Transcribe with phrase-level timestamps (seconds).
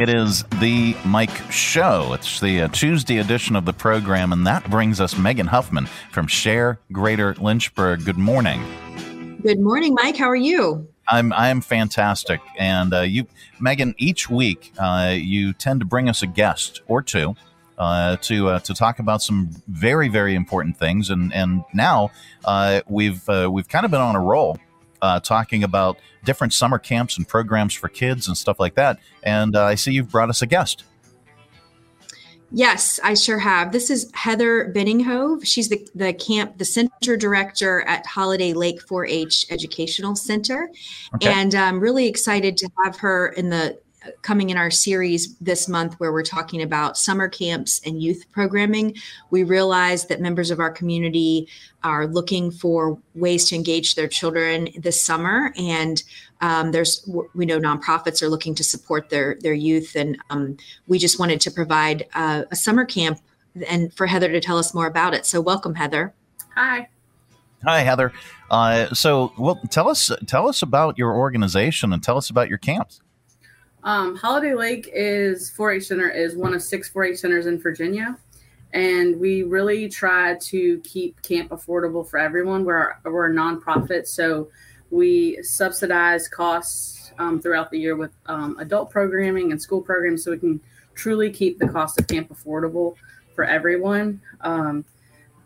[0.00, 2.14] It is the Mike Show.
[2.14, 6.26] It's the uh, Tuesday edition of the program, and that brings us Megan Huffman from
[6.26, 8.06] Share Greater Lynchburg.
[8.06, 8.64] Good morning.
[9.42, 10.16] Good morning, Mike.
[10.16, 10.88] How are you?
[11.06, 13.26] I'm I'm fantastic, and uh, you,
[13.60, 13.94] Megan.
[13.98, 17.36] Each week, uh, you tend to bring us a guest or two
[17.76, 22.10] uh, to uh, to talk about some very very important things, and and now
[22.46, 24.58] uh, we've uh, we've kind of been on a roll
[25.02, 28.98] uh, talking about different summer camps and programs for kids and stuff like that.
[29.22, 30.84] And uh, I see you've brought us a guest.
[32.52, 33.70] Yes, I sure have.
[33.70, 35.46] This is Heather Benninghove.
[35.46, 40.68] She's the, the camp, the center director at Holiday Lake 4 H Educational Center.
[41.14, 41.32] Okay.
[41.32, 43.78] And I'm really excited to have her in the
[44.22, 48.96] coming in our series this month where we're talking about summer camps and youth programming.
[49.30, 51.48] We realize that members of our community
[51.82, 55.52] are looking for ways to engage their children this summer.
[55.56, 56.02] And
[56.40, 59.94] um, there's, we know nonprofits are looking to support their, their youth.
[59.96, 63.18] And um, we just wanted to provide uh, a summer camp
[63.68, 65.26] and for Heather to tell us more about it.
[65.26, 66.14] So welcome, Heather.
[66.54, 66.88] Hi.
[67.64, 68.12] Hi, Heather.
[68.50, 72.58] Uh, so, well, tell us tell us about your organization and tell us about your
[72.58, 73.00] camps.
[73.82, 78.18] Um, Holiday Lake is 4-H Center is one of six 4-H centers in Virginia,
[78.72, 82.64] and we really try to keep camp affordable for everyone.
[82.64, 84.48] We're we're a nonprofit, so
[84.90, 90.32] we subsidize costs um, throughout the year with um, adult programming and school programs, so
[90.32, 90.60] we can
[90.94, 92.96] truly keep the cost of camp affordable
[93.34, 94.20] for everyone.
[94.42, 94.84] Um,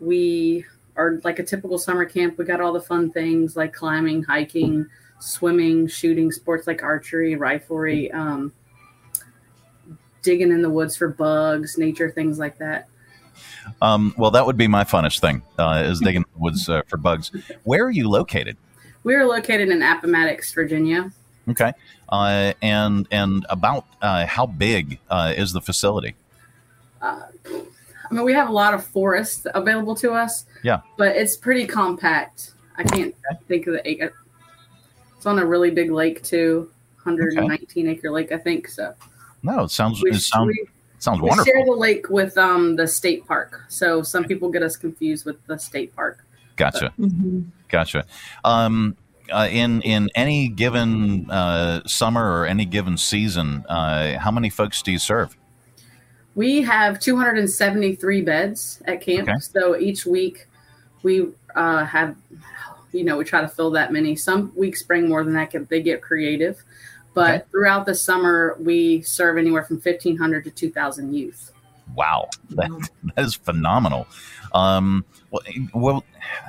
[0.00, 0.64] we
[0.96, 2.36] are like a typical summer camp.
[2.36, 4.86] We got all the fun things like climbing, hiking
[5.24, 8.52] swimming, shooting, sports like archery, riflery, um,
[10.22, 12.88] digging in the woods for bugs, nature things like that.
[13.80, 16.82] Um, well, that would be my funnest thing uh, is digging in the woods uh,
[16.86, 17.32] for bugs.
[17.64, 18.56] Where are you located?
[19.02, 21.10] We are located in Appomattox, Virginia.
[21.48, 21.72] Okay,
[22.08, 26.14] uh, and and about uh, how big uh, is the facility?
[27.02, 30.46] Uh, I mean, we have a lot of forest available to us.
[30.62, 32.52] Yeah, but it's pretty compact.
[32.76, 33.14] I can't
[33.46, 34.10] think of the
[35.24, 36.70] it's on a really big lake too,
[37.04, 37.96] 119 okay.
[37.96, 38.68] acre lake, I think.
[38.68, 38.94] So.
[39.42, 40.66] No, it sounds we, it sounds, we,
[40.98, 41.50] sounds we wonderful.
[41.50, 45.42] share the lake with um, the state park, so some people get us confused with
[45.46, 46.26] the state park.
[46.56, 47.40] Gotcha, mm-hmm.
[47.70, 48.04] gotcha.
[48.44, 48.98] Um,
[49.32, 54.82] uh, in in any given uh, summer or any given season, uh, how many folks
[54.82, 55.34] do you serve?
[56.34, 59.30] We have 273 beds at camp.
[59.30, 59.38] Okay.
[59.38, 60.48] So each week
[61.02, 62.14] we uh, have
[62.94, 64.16] you know, we try to fill that many.
[64.16, 65.52] Some weeks bring more than that.
[65.68, 66.62] They get creative.
[67.12, 67.44] But okay.
[67.50, 71.52] throughout the summer, we serve anywhere from 1,500 to 2,000 youth.
[71.94, 72.28] Wow.
[72.50, 72.70] That,
[73.16, 74.06] that is phenomenal.
[74.52, 75.42] Um, well,
[75.74, 76.04] well,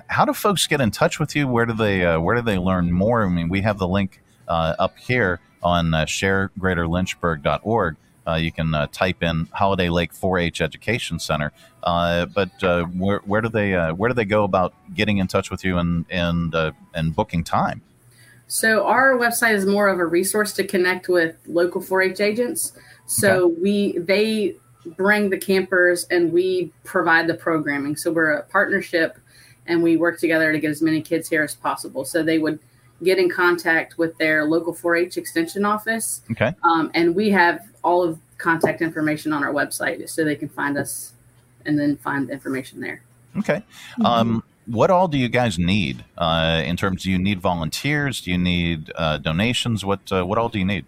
[0.07, 1.47] how do folks get in touch with you?
[1.47, 3.25] Where do they, uh, where do they learn more?
[3.25, 7.95] I mean, we have the link uh, up here on uh, sharegreaterlynchburg.org.
[8.28, 11.52] Uh, you can uh, type in Holiday Lake 4-H Education Center.
[11.84, 15.28] Uh, but uh, where, where do they uh, where do they go about getting in
[15.28, 17.81] touch with you and and uh, and booking time?
[18.47, 22.74] So our website is more of a resource to connect with local 4-H agents.
[23.06, 23.62] So okay.
[23.62, 24.56] we they
[24.97, 27.96] bring the campers and we provide the programming.
[27.96, 29.18] So we're a partnership
[29.66, 32.06] and we work together to get as many kids here as possible.
[32.06, 32.59] So they would
[33.03, 36.22] get in contact with their local 4-H extension office.
[36.31, 36.53] Okay.
[36.63, 40.78] Um, and we have all of contact information on our website so they can find
[40.78, 41.13] us
[41.66, 43.01] and then find the information there.
[43.38, 43.63] Okay.
[43.94, 44.06] Mm-hmm.
[44.06, 47.03] Um, what all do you guys need uh, in terms?
[47.03, 48.22] Do you need volunteers?
[48.22, 49.85] Do you need uh, donations?
[49.85, 50.85] What uh, what all do you need?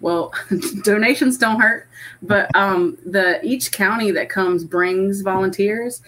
[0.00, 0.32] Well,
[0.82, 1.86] donations don't hurt,
[2.22, 6.00] but um, the each county that comes brings volunteers.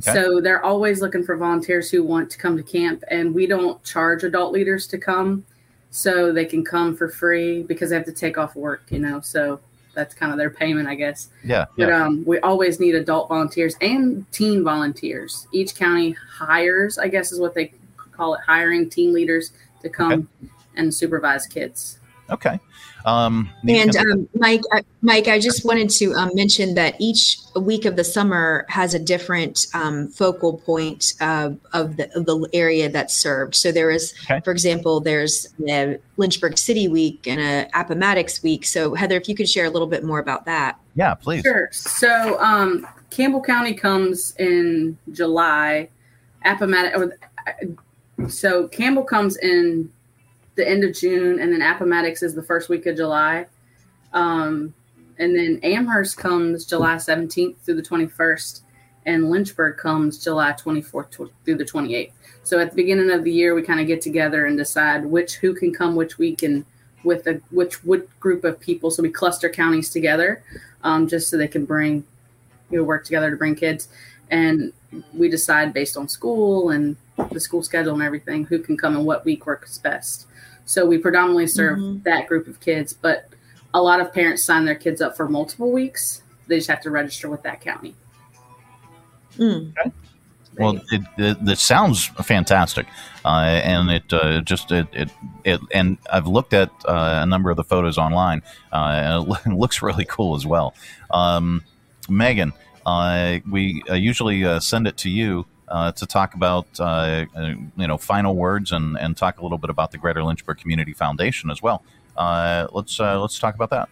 [0.00, 0.12] Okay.
[0.12, 3.82] So they're always looking for volunteers who want to come to camp, and we don't
[3.82, 5.44] charge adult leaders to come,
[5.90, 9.20] so they can come for free because they have to take off work, you know.
[9.20, 9.60] So
[9.98, 11.30] that's kind of their payment, I guess.
[11.42, 11.66] Yeah.
[11.76, 12.06] But yeah.
[12.06, 15.48] um, we always need adult volunteers and teen volunteers.
[15.50, 17.72] Each county hires, I guess, is what they
[18.12, 19.50] call it, hiring teen leaders
[19.82, 20.52] to come okay.
[20.76, 21.98] and supervise kids.
[22.30, 22.58] Okay.
[23.04, 27.84] Um, and um, Mike, uh, Mike, I just wanted to um, mention that each week
[27.84, 32.90] of the summer has a different um, focal point uh, of the of the area
[32.90, 33.54] that's served.
[33.54, 34.40] So there is, okay.
[34.40, 38.66] for example, there's the Lynchburg City Week and a Appomattox Week.
[38.66, 40.78] So Heather, if you could share a little bit more about that.
[40.94, 41.42] Yeah, please.
[41.42, 41.68] Sure.
[41.72, 45.88] So um, Campbell County comes in July.
[46.44, 46.96] Appomattox.
[46.96, 47.16] Or,
[47.46, 49.90] uh, so Campbell comes in
[50.58, 53.46] the end of June, and then Appomattox is the first week of July.
[54.12, 54.74] Um,
[55.18, 58.60] and then Amherst comes July 17th through the 21st,
[59.06, 62.12] and Lynchburg comes July 24th through the 28th.
[62.42, 65.36] So at the beginning of the year, we kind of get together and decide which
[65.36, 66.64] who can come which week and
[67.04, 68.90] with a which would group of people.
[68.90, 70.42] So we cluster counties together,
[70.82, 72.04] um, just so they can bring,
[72.70, 73.88] you know, work together to bring kids,
[74.30, 74.72] and
[75.14, 76.96] we decide based on school and
[77.30, 80.26] the school schedule and everything who can come and what week works best.
[80.64, 82.02] So we predominantly serve mm-hmm.
[82.02, 83.28] that group of kids, but
[83.74, 86.22] a lot of parents sign their kids up for multiple weeks.
[86.46, 87.94] They just have to register with that county.
[89.36, 89.72] Mm.
[89.78, 89.92] Okay.
[90.58, 92.86] Well, it, it, it, sounds fantastic,
[93.24, 95.08] uh, and it uh, just it, it,
[95.44, 98.42] it and I've looked at uh, a number of the photos online,
[98.72, 100.74] uh, and it looks really cool as well.
[101.12, 101.62] Um,
[102.08, 102.52] Megan,
[102.84, 107.86] uh, we uh, usually send it to you Uh, to talk about uh, uh, you
[107.86, 111.50] know final words and and talk a little bit about the Greater Lynchburg Community Foundation
[111.50, 111.82] as well.
[112.16, 113.88] let's let's talk about that.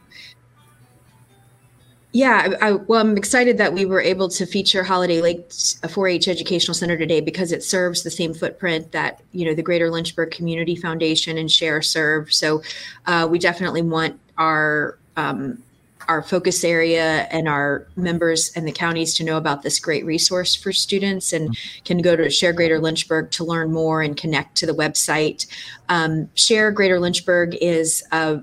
[2.17, 6.73] Yeah, I, well, I'm excited that we were able to feature Holiday Lake 4-H Educational
[6.73, 10.76] Center today because it serves the same footprint that you know the Greater Lynchburg Community
[10.76, 12.32] Foundation and Share serve.
[12.32, 12.62] So
[13.05, 15.62] uh, we definitely want our um,
[16.08, 20.55] our focus area and our members and the counties to know about this great resource
[20.55, 24.67] for students and can go to Share Greater Lynchburg to learn more and connect to
[24.67, 25.47] the website.
[25.88, 28.43] Um, Share Greater Lynchburg is a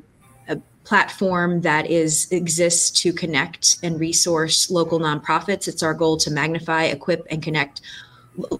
[0.83, 5.67] platform that is exists to connect and resource local nonprofits.
[5.67, 7.81] It's our goal to magnify, equip, and connect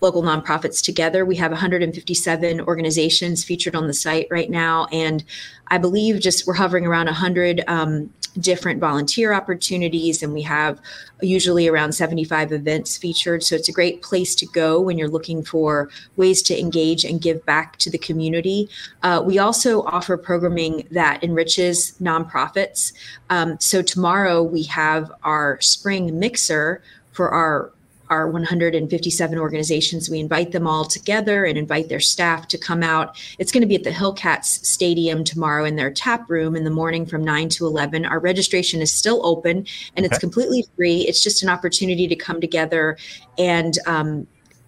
[0.02, 1.26] local nonprofits together.
[1.26, 5.24] We have 157 organizations featured on the site right now, and
[5.68, 10.80] I believe just we're hovering around 100 um, different volunteer opportunities, and we have
[11.22, 13.44] usually around 75 events featured.
[13.44, 17.22] So it's a great place to go when you're looking for ways to engage and
[17.22, 18.70] give back to the community.
[19.04, 22.94] Uh, we also offer programming that enriches nonprofits.
[23.30, 26.82] Um, so tomorrow we have our spring mixer
[27.12, 27.72] for our
[28.14, 30.08] our 157 organizations.
[30.10, 33.18] We invite them all together and invite their staff to come out.
[33.40, 36.70] It's going to be at the Hillcats Stadium tomorrow in their tap room in the
[36.70, 38.06] morning from 9 to 11.
[38.06, 39.66] Our registration is still open
[39.98, 41.02] and it's completely free.
[41.02, 42.98] It's just an opportunity to come together
[43.40, 44.28] and um,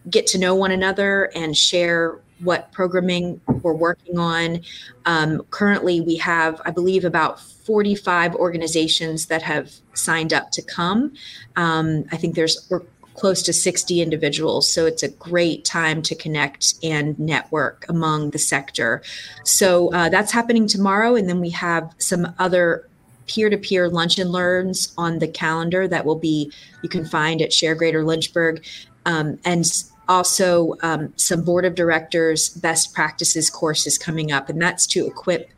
[0.10, 4.62] get to know one another and share what programming we're working on.
[5.06, 11.14] Um, currently, we have, I believe, about 45 organizations that have signed up to come.
[11.56, 12.70] Um, I think there's
[13.16, 14.70] close to 60 individuals.
[14.72, 19.02] So it's a great time to connect and network among the sector.
[19.44, 21.16] So uh, that's happening tomorrow.
[21.16, 22.88] And then we have some other
[23.28, 26.52] peer-to-peer lunch and learns on the calendar that will be
[26.84, 28.64] you can find at share greater lynchburg
[29.06, 29.66] um, and
[30.08, 35.50] also um, some board of directors best practices courses coming up and that's to equip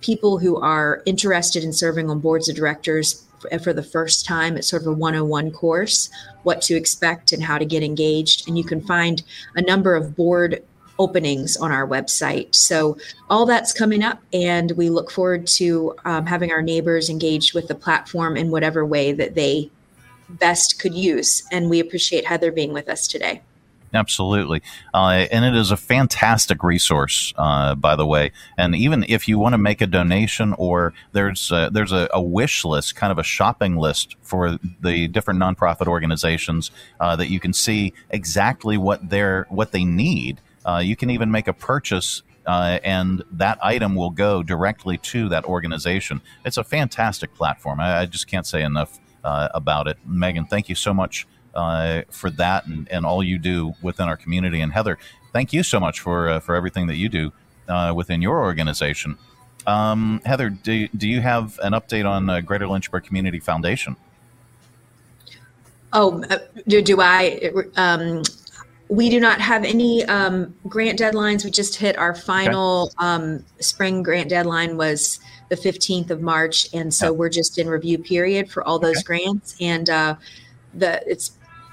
[0.00, 3.24] people who are interested in serving on boards of directors
[3.62, 4.56] for the first time.
[4.56, 6.10] It's sort of a 101 course,
[6.42, 8.48] what to expect and how to get engaged.
[8.48, 9.22] And you can find
[9.56, 10.62] a number of board
[10.98, 12.54] openings on our website.
[12.54, 12.96] So
[13.28, 17.68] all that's coming up, and we look forward to um, having our neighbors engaged with
[17.68, 19.70] the platform in whatever way that they
[20.28, 21.42] best could use.
[21.50, 23.42] And we appreciate Heather being with us today.
[23.94, 24.62] Absolutely.
[24.94, 28.32] Uh, and it is a fantastic resource, uh, by the way.
[28.56, 32.22] And even if you want to make a donation or there's a, there's a, a,
[32.22, 37.38] wish list, kind of a shopping list for the different nonprofit organizations uh, that you
[37.38, 40.40] can see exactly what they're what they need.
[40.64, 45.28] Uh, you can even make a purchase uh, and that item will go directly to
[45.28, 46.22] that organization.
[46.44, 47.78] It's a fantastic platform.
[47.78, 49.98] I, I just can't say enough uh, about it.
[50.06, 54.16] Megan, thank you so much uh, for that and, and all you do within our
[54.16, 54.60] community.
[54.60, 54.98] And Heather,
[55.32, 57.32] thank you so much for uh, for everything that you do
[57.68, 59.18] uh, within your organization.
[59.66, 63.96] Um, Heather, do, do you have an update on uh, Greater Lynchburg Community Foundation?
[65.92, 67.52] Oh, uh, do, do I?
[67.76, 68.22] Um,
[68.88, 71.44] we do not have any um, grant deadlines.
[71.44, 73.06] We just hit our final okay.
[73.06, 77.98] um, spring grant deadline was the 15th of March, and so we're just in review
[77.98, 79.04] period for all those okay.
[79.04, 79.54] grants.
[79.60, 80.16] And uh,
[80.74, 81.32] the it's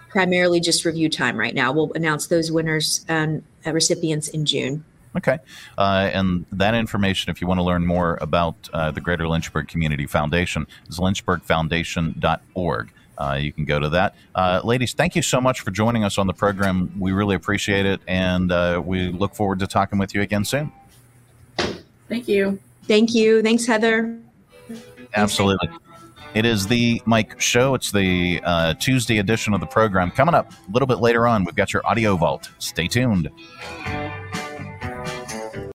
[0.09, 1.71] primarily just review time right now.
[1.71, 4.83] We'll announce those winners and uh, recipients in June.
[5.15, 5.39] Okay.
[5.77, 9.67] Uh, and that information, if you want to learn more about uh, the Greater Lynchburg
[9.67, 12.91] Community Foundation, is lynchburgfoundation.org.
[13.17, 14.15] Uh, you can go to that.
[14.33, 16.91] Uh, ladies, thank you so much for joining us on the program.
[16.97, 20.71] We really appreciate it, and uh, we look forward to talking with you again soon.
[22.07, 22.59] Thank you.
[22.83, 23.41] Thank you.
[23.43, 24.17] Thanks, Heather.
[25.15, 25.69] Absolutely.
[26.35, 27.73] It is the Mike Show.
[27.73, 30.11] It's the uh, Tuesday edition of the program.
[30.11, 32.49] Coming up a little bit later on, we've got your audio vault.
[32.59, 33.29] Stay tuned.